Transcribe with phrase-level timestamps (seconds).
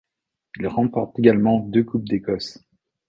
[0.57, 2.57] Il remporte également deux coupes d'Écosse.